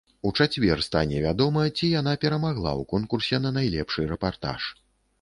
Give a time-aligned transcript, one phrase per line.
[0.27, 4.61] У чацвер стане вядома, ці яна перамагла ў конкурсе на найлепшы рэпартаж.